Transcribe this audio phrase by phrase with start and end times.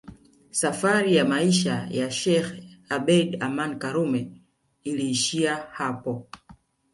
[0.51, 4.41] Safari ya maisha ya sheikh Abeid Aman Karume
[4.83, 6.27] iliishia hapo